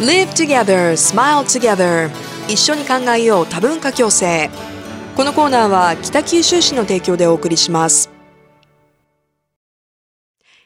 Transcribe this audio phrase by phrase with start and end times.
[0.00, 2.10] Live together, smile together.
[2.48, 4.50] 一緒に考えよう多文化共生。
[5.16, 8.10] このコーナーは北九州市の提供でお送りします。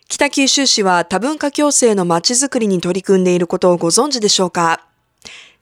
[0.09, 4.87] 北九州市は多文化共生のまちづくりに取り組んでいることをご存知でしょうか？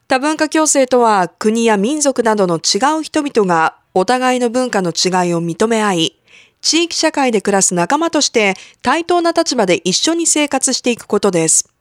[0.07, 6.19] 多文化共生とは国や民族などの違う人々がお互いの文化の違いを認め合い、
[6.61, 11.73] 地域社会で暮らす仲間として対等な立場で一緒に生活していくことです。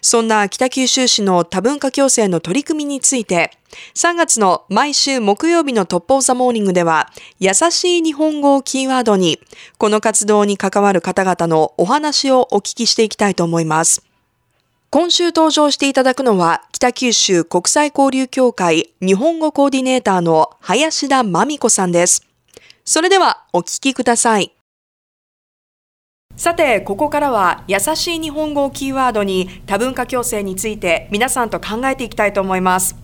[0.00, 3.50] そんな北九州市の多文化共生の取り組みについて、
[3.94, 9.40] 3月の毎週木曜日の Top of the Morning では、優しい日本語をキーワードに、
[9.78, 14.02] この活動に関わる方々のお話をお聞きしていきたいと思います。
[14.90, 22.26] 今週登場していただくのは、北九州国際交流協会日本語コーディネーターの林田真美子さんです。
[22.84, 24.52] それではお聞きください。
[26.36, 32.96] さて、ここからは優しい日本語をキーワードに多文化共生について皆さんと考えていきたいと思います。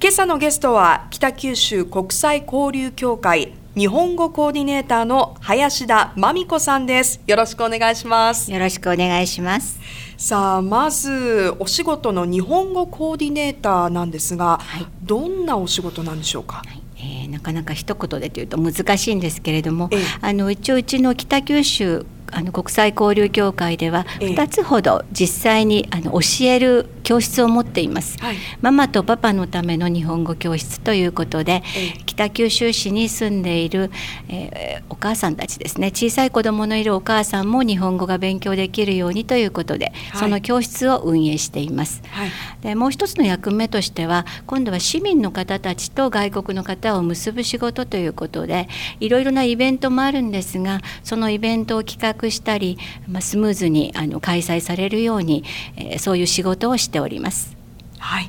[0.00, 7.20] 今朝のゲストは北九州国際交流協会日本語コーディネーターの林田真美子さんです。
[7.26, 8.50] よろしくお願いします。
[8.52, 9.80] よろしくお願いします。
[10.16, 31.62] さあまずお仕事の日本語コーディネーターなんですが、はい、どんなお仕事なんでしょうか、はいえー、なかなか一言でというと難しいんですけれども、ええ、あの一応うちの北九州あの国際交流協会では2つほど実際にあの教える教室を持っています、はい、ママとパパのための日本語教室ということで、
[32.04, 33.90] 北九州市に住んでいる、
[34.28, 35.88] えー、お母さんたちですね。
[35.88, 48.68] 小さい子どものいるお母さんも日本語が勉強できるようにということで、はい、その教室を運営しています、はい、でもう一つの役目としては今度は市民の方たちと外国の方を結ぶ仕事ということで
[49.00, 52.78] いろいろなイベントもあるんですがそのイベントを企画したり、
[53.08, 55.44] まあ、スムーズにあの開催されるように、
[55.76, 57.56] えー、そういう仕事をしてております。
[57.98, 58.26] はい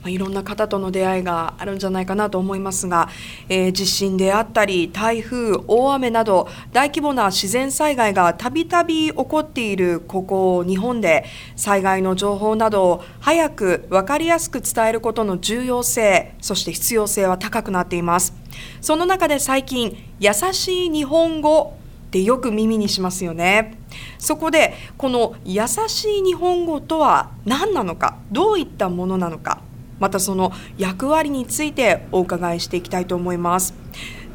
[0.00, 3.10] まあ、いろんな方との出会いがあるんじゃないかなと思いますが、
[3.50, 18.32] えー、地震であったり台風大雨など大規模な自然災害がたびたび起こっているここ日本で災害の情報などを早く分かりやすく伝えることの重要性そして必要性は高くなっています
[18.80, 21.76] その中で最近優しい日本語
[22.10, 23.78] ってよく耳にしますよね。
[24.18, 29.62] そこでこの優しい日本語とは何なのかどういったものなのか
[30.00, 33.74] またその役割についてお伺いしていきたいと思います。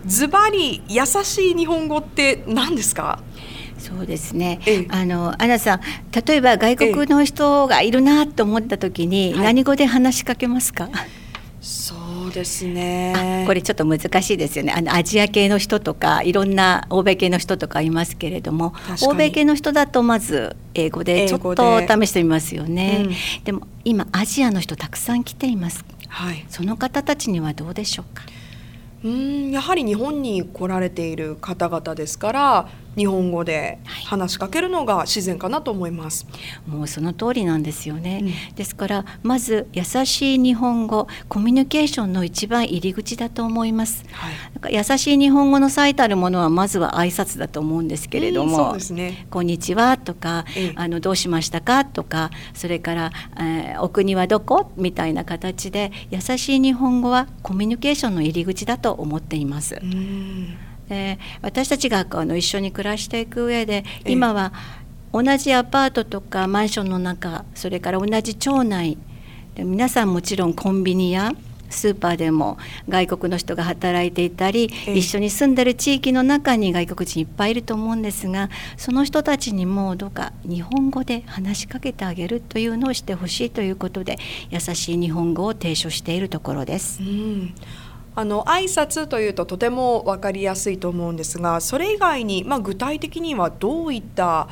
[0.06, 3.20] ズバリ優しい日本語って何ですか？
[3.78, 4.60] そうですね。
[4.90, 5.82] あのアナさん、
[6.26, 10.90] 例えば外国の人がいるなと思った時に、何語で話しかけますか？
[11.60, 11.98] そう
[12.36, 13.44] ですね。
[13.48, 14.74] これちょっと難しいですよね。
[14.76, 18.74] あのアジア系の人とかいろんな欧米系の人とかいますけれども
[19.08, 28.24] 欧米系の人だとまず英語でちょっと試してみますよね、うん、でも今アジアの人たくさん来ています、はい、その方たちにはどうでしょうか？
[29.04, 59.80] うんやはり日本に来られている方々ですから日本語で話しかけるのが自然かなと思います、はい、もうその通りなんですよね、うん、ですからまず優しい日本語コミュニケーションの一番入り口だと思います、はい、優しい日本語の最たるものはまずは挨拶だと思うんですけれども、そうですね、こんにちはとか、ええ、あのどうしましたかとかそれから、えー、お国はどこみたいな形で優しい日本語はコミュニケーションの入り口だと思っています。
[59.82, 60.58] うん
[60.90, 64.54] で私たちがあの一緒に暮らしていく上で今は
[65.12, 68.98] 同じアパートとかマンションの中それから同じ町内
[69.56, 71.32] で皆さんもちろんコンビニや
[71.70, 72.58] スーパーでも
[72.90, 84.18] 外国の人が働いていたり一緒に住んでる地域の中に外国人いっぱいいると思うんですがその人たちにもどうか日本語で話しかけてあげるというのをしてほしいということで
[84.50, 87.02] 優しい日本語を提唱しているところです。
[87.02, 87.56] うん
[88.16, 94.48] あの挨拶というととても分かりやすいと思うんですがそれ以外に、まあ、具体的にはどういった、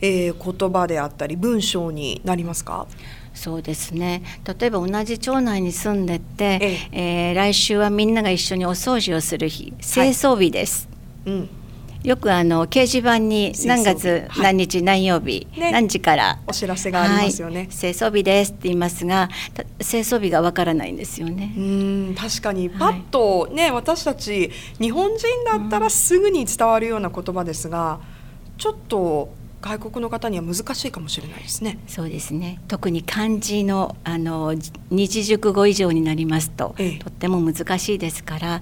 [0.00, 2.86] えー、言葉であったり文章になりますか？
[3.32, 4.22] そうですね。
[4.58, 7.30] 例えば同じ町内に住んでて、ええ。
[7.30, 10.88] えー、来週はみんなが一緒にお掃除をする日清掃日です。
[11.26, 11.48] はい、うん
[12.04, 16.38] よくあの掲示板に何月何日何曜日、ね、何時から。
[16.46, 19.30] お知らせがありますよね、はい、清掃日ですって言いますが
[19.78, 21.54] 清掃日がわからないんですよね。
[21.56, 22.68] うん確かに。
[22.68, 28.00] パッとね、はい、私たち日本人だったらすぐに伝わるような言葉ですが、
[28.58, 29.32] ちょっと
[29.64, 31.78] 外国の方には難しいかもしれないですね。
[31.88, 32.60] そうですね。
[32.68, 34.54] 特に漢字のあの
[34.90, 38.60] 二字熟語以上になりますと、ええ、とっても難しいですから、うん、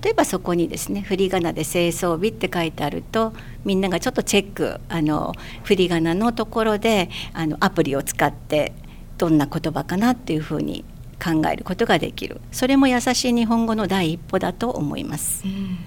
[0.00, 3.34] 例えばそこにですね振り仮名で清掃日って書いてあると
[3.66, 5.34] みんながちょっとチェックあの
[5.64, 8.72] 振り仮名のところであのアプリを使って
[9.18, 10.82] どんな言葉かなっていうふうに
[11.22, 15.42] 考えることができるそれも優しい日本語の第一歩だと思います。
[15.44, 15.78] うん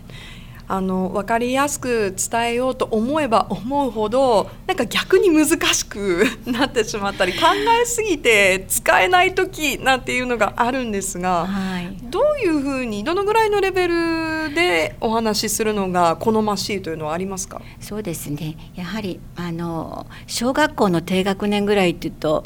[0.74, 7.40] あの分かりやすく伝えようと思えば思うほどなんか逆に難しく なってしまったり考
[7.82, 17.62] えすぎて使えない時なんていうのがあるんですが、はい、どういうふうにどのぐらいのレベルでお話しするのが好ましいというのはありますか？
[17.82, 18.56] そうですね。
[18.74, 22.44] やはりあの小学校の低学年ぐらいっていうと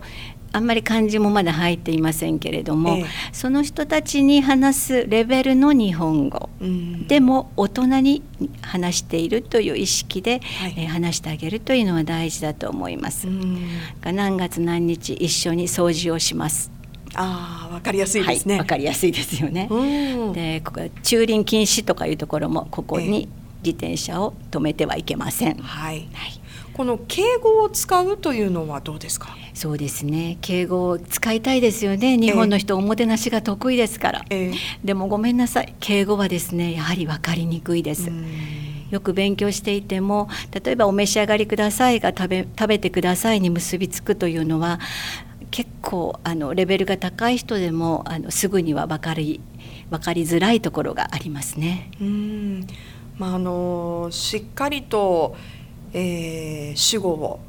[0.55, 8.23] あんまり漢字もまだ入っていませんけれども、ええ、その人たちに話すレベルの日本語、うん、でも大人に
[8.61, 13.27] 話しているという意識で、はい、えー、話してあげるというのは大事だと思います。
[13.27, 13.67] うん、
[14.01, 16.71] 何月何日一緒に掃除をします。
[17.15, 18.53] ああ、わかりやすいですね。
[18.53, 19.67] わ、はい、かりやすいですよね。
[20.33, 23.27] で、ここ駐輪禁止とかいうところもここに
[23.61, 25.57] 自転車を止めてはいけません。
[25.57, 26.07] はい。
[26.13, 26.44] はい
[26.75, 29.29] この敬語を使うというのはどうですか？
[29.53, 30.37] そうですね。
[30.41, 32.17] 敬語を使いたいですよね。
[32.17, 35.73] 日本の人、おもてなしが得意ですから、えー、でもごめんなさい。
[35.79, 38.11] 敬語はですねやはり分かりにくいです。
[38.91, 44.79] よく勉強していても例えば「お召し上がりください」が食べ「食べてください」に結びつくというのは
[45.51, 49.39] 結構あのレベルが高い人でもあのすぐには分かり
[49.89, 51.89] 分かりづらいところがありますね。
[52.01, 52.67] うん。
[53.17, 55.37] まあ、あのしっかりと
[55.97, 57.39] えー、主語を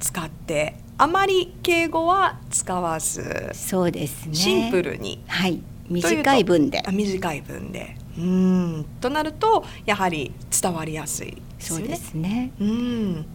[0.00, 4.34] 使って、うん、あまり敬語は使わずそうですね。
[4.34, 6.82] シンプルに、はい、短い文で。
[6.90, 7.96] 短い文で。
[8.18, 8.86] うん。
[9.00, 12.50] となるとやはり伝わりやすい、ね、そうですね。
[12.60, 13.26] うん。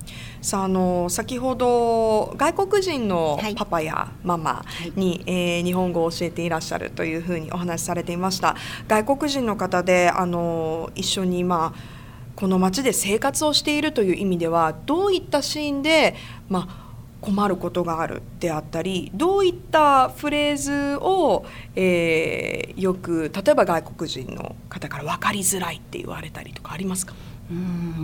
[0.41, 4.65] さああの先ほど外国人のパパやママ
[4.97, 8.57] に、はい、えー、日本語を教えていらっしゃるというふうにお話しされていました。
[8.89, 11.96] 外国人の方であの一緒にまあ
[12.37, 16.15] この町で生活をしているという意味ではどういったシーンで、
[16.47, 16.87] まあ、
[17.19, 21.45] 困ることがあるであったりどういったフレーズを、
[21.75, 27.15] えー、よく例えば外国人の方から分かりづらいって言われたりとかありますか？
[27.49, 27.53] う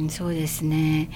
[0.06, 1.12] んそうですね。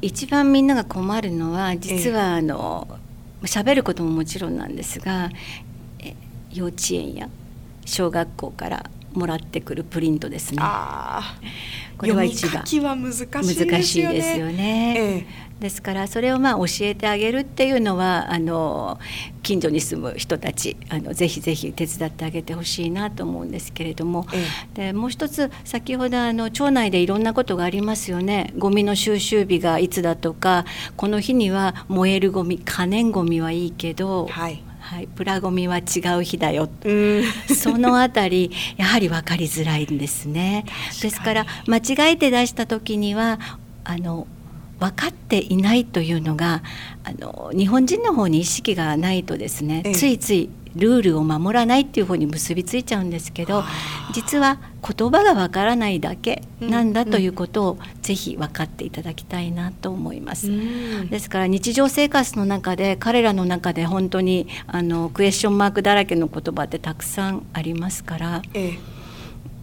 [0.00, 2.86] 一番みんなが困るのは実はあの
[3.42, 5.28] 喋、えることももちろんなんですが
[6.52, 7.28] 幼稚園や
[7.84, 10.62] 小学校からもらってくるプリントですね。
[12.00, 12.48] これは一
[12.80, 13.44] 番は難
[13.84, 14.94] しいですよね。
[14.96, 15.26] ええ、
[15.60, 18.98] ですからそれをまあ教えてあげるっていうのはあの
[19.42, 24.38] 近所に住む人たちあのぜひぜひ手伝ってあげてほしいなと思うんですけれども、え
[24.78, 28.54] え、でもう一つ先ほどあの町内でいろんなことがありますよね。
[28.56, 30.64] ゴミの収集日がいつだとか
[30.96, 36.68] この日には燃えるゴミ可燃ゴミはいいけど、はいはい、プラゴミは違う日だよ、
[37.56, 40.64] そのあたりやはり分かりづらいんですね。
[41.00, 43.38] ですから間違えて出した時には
[43.84, 44.26] あの
[44.80, 46.64] 分かっていないというのが
[47.04, 53.64] あの日本人の方に意識がないとですね、ええ、ついついルールを守らないっていう方に結びついちゃうんですけど
[54.12, 60.50] 実は言葉がわからないだけなんだということをぜひ分かっていただきたいなと思います。
[61.10, 68.42] ですから日常生活の中で彼らの中で本当にあのクエスチョンマークだらけの言葉ってたくさんありますから。
[68.54, 68.99] ええ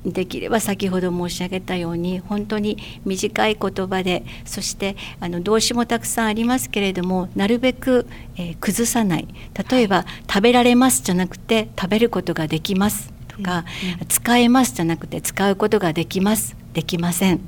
[0.05, 8.07] できれば先ほど申し上げたように本当に短い言葉でそしてあの動詞もたくさんありますけれどもなるべく、
[8.37, 9.27] えー、崩さない。
[9.69, 17.41] 例えば、食べられます」じゃなくて「食べることができます」とか、うんうん、使えます」じゃなくて「使うことができます」「できません」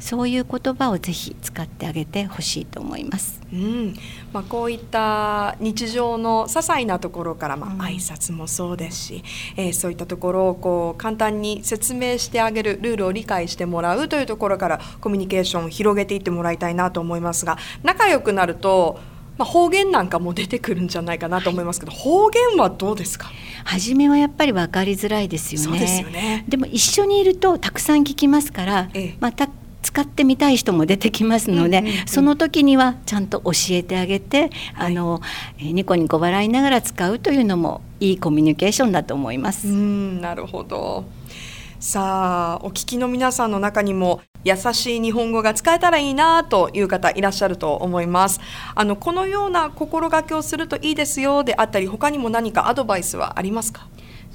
[0.00, 3.40] そういう言葉をぜひ使ってあげてほしいと思います。
[3.52, 3.94] うん。
[4.32, 9.24] まあ、こういった日常の些細なところから、まあ、挨拶もそうですし、
[9.58, 18.98] うん、えー、そういったところをこう簡単に説明してあげるルールを理解してもらうというところからコミュニケーションを広げていってもらいたいなと思いますが仲良くなると
[19.38, 23.30] まあ、方言なんかも出てくるんじゃないかなと思いますけど、はい、方言はどうですか？
[23.64, 25.78] 初めはやっぱり分かりづらいですよね。
[25.78, 26.44] でよね。
[26.46, 29.48] でも一緒にいるとたくさん聞きますから、ええ、また
[29.82, 35.20] 使ってみたい人も出てきますので、うんうんうん、その時にはちゃんと教えてあげて、はい、あの
[35.58, 39.68] ニコニコ笑いながら使うというのもいいコミュニケーションだと思います。
[39.68, 41.04] うんなるほど。
[41.78, 48.38] さあお聞きの皆さんの中にも優しい日本語が使えたらいいなという方いらっしゃると思います。
[48.74, 53.86] あのこのような心がけをするといいですよであったり他にも何かアドバイスはありますか？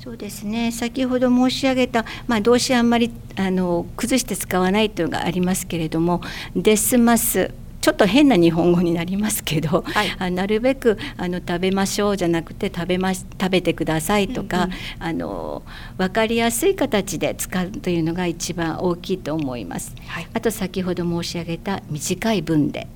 [0.05, 0.71] そうですね。
[0.71, 6.21] 先ほど申し上げた、まあ、動詞あんまりあの崩して使わないというのがありますけれども
[6.55, 15.63] 「ですます」ちょっと変な日本語になりますけど、はい、あなるべくあの食べましょうじゃなくて食べま食べてくださいとか、うんうん、あの
[15.97, 19.95] 分かりやすい形で使うというのが一番大きいと思います。
[20.05, 22.87] はい、あと先ほど申し上げた短い文で、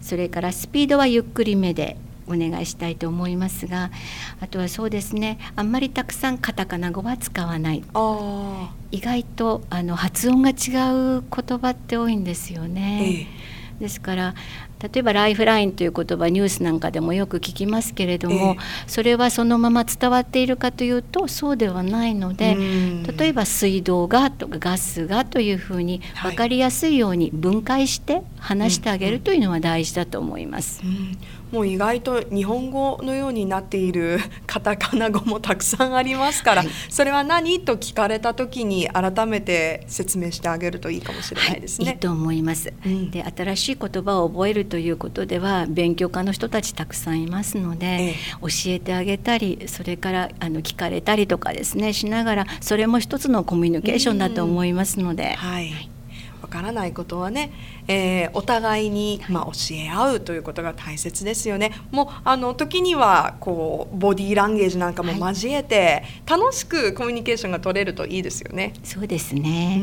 [0.00, 1.96] それからスピードはゆっくりめで
[2.28, 3.90] お願いしたいと思いますが
[4.40, 7.82] あとはそうですねあんまりたくさんカタカナ語は使わない。
[8.90, 13.02] 意外とあの発音が違う言葉って多いんですよね。
[13.04, 13.58] ええ。
[13.80, 14.34] ですから
[14.82, 22.56] 例えばライフラインという言葉ニュースなんかでもよく聞きますけれども、えそれはそのまま伝わっているかというとそうではないので
[23.16, 30.80] 例えば水道がとかガスがというふうに分かりやすいように分解して話してあげるというのは大事だと思います。
[30.84, 31.18] うんうん
[31.52, 41.84] もう意外と日本語のようになっている カタカナ語もたくさんありますから、はい、それは何と聞かれた時に改めて説明してあげるといいかもしれないですね。
[41.86, 42.72] はい、いいと思います。
[42.84, 55.34] うん、で新しい言葉を覚えるということでは勉強家の人たちたくさんいますので、ええ、教えてあげたりそれからあの聞かれたりとかですねしながらそれも一つのコミュニケーションだと思いますので。
[55.34, 55.97] はい
[56.48, 57.52] わからないことはね、
[57.88, 61.72] えー、お互いに、まあ、教え合うということが大切ですよね。
[61.90, 68.72] もうあの時にはこうボディーランゲージなんかも交えて、はい、楽しくコミュニケーションが取れるといいですよね。
[68.82, 69.82] そうですね、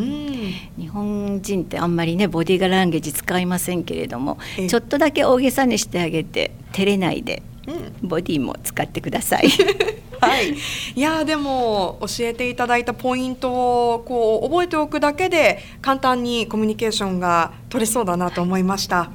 [0.75, 9.49] 日本人ってあんまりねボディーランゲージ使いませんけれどもちょっとだけ大げさにしてあげて照れないで、うん、ボディも使ってください。
[10.19, 10.55] はい、
[10.95, 19.11] いやでも教えていただいたポイントをこう覚えておくだけで簡単にコミュニケーションが取れそうだなと思いました。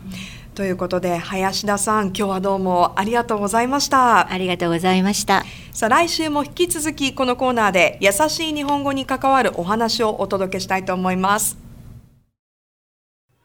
[0.55, 4.31] ということで林田さん今日はどうもありがとうございました。
[4.31, 5.45] ありがとうございました。
[5.73, 11.57] さあ来週も引き続きこのコーナーで優しい日本語に関わるお話をお届けしたいと思います。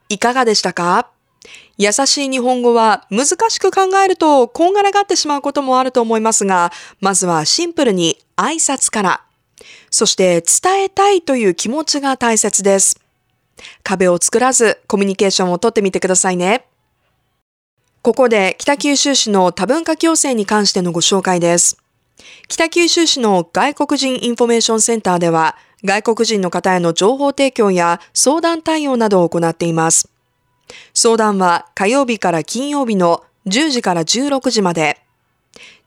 [0.08, 1.15] いかがでしたか？
[1.78, 9.22] 優しい日本語は難しく考えるとこんがらがってしまうこともあると思いますが、まずはシンプルに挨拶から、
[9.90, 13.00] そして伝えたいという気持ちが大切です。
[13.82, 16.66] 壁を作らずコミュニケーションをとってみてくださいね。
[18.02, 21.76] ここで北九州市の多文化共生に関してのご紹介です。
[22.48, 30.08] 北九州市の外国人インフォメーションセンターでは、外国人の方への情報提供や相談対応などを行っています。
[30.94, 35.00] 相談は火曜日から金曜日の10時から16時まで。